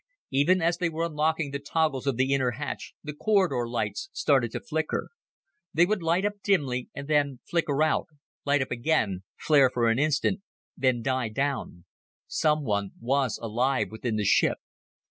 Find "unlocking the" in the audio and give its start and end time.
1.05-1.59